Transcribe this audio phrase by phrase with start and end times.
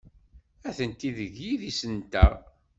[0.69, 2.33] Atenti seg yidis-nteɣ.